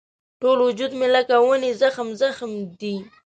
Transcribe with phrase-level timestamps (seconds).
[0.41, 2.95] ټول وجود مې لکه ونې زخم زخم دی.